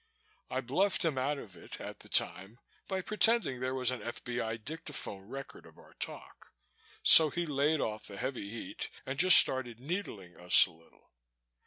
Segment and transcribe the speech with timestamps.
[0.49, 2.57] I bluffed him out of it at the time
[2.87, 4.57] by pretending there was an F.B.I.
[4.57, 6.53] dictaphone record of our talk,
[7.03, 11.11] so he laid off the heavy heat and just started needling us a little.